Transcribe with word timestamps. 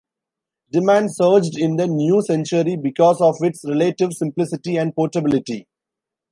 Demand 0.71 1.13
surged 1.13 1.55
in 1.59 1.75
the 1.75 1.85
new 1.85 2.23
century 2.23 2.75
because 2.75 3.21
of 3.21 3.35
its 3.41 3.63
relative 3.63 4.13
simplicity 4.13 4.75
and 4.75 4.95
portability. 4.95 5.67